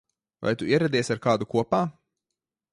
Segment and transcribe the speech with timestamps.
[0.45, 1.85] Vai tu ieradies ar kādu kopā?